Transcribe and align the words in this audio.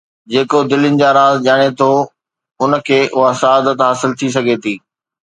جيڪو 0.31 0.59
دلين 0.71 0.95
جا 1.01 1.09
راز 1.17 1.35
ڄاڻي 1.45 1.69
ٿو، 1.79 1.91
ان 2.61 2.71
کي 2.87 2.99
اها 3.17 3.31
سعادت 3.41 3.77
حاصل 3.87 4.11
ٿي 4.19 4.27
سگهي 4.35 4.57
ٿي. 4.63 4.73